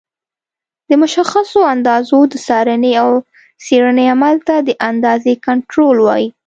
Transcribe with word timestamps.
د 0.89 0.91
مشخصو 1.01 1.59
اندازو 1.73 2.19
د 2.31 2.33
څارنې 2.45 2.91
او 3.03 3.09
څېړنې 3.65 4.05
عمل 4.13 4.35
ته 4.47 4.55
د 4.67 4.69
اندازې 4.89 5.33
کنټرول 5.45 5.97
وایي. 6.01 6.27